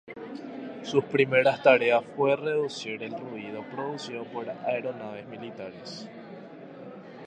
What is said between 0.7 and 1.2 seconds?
Sus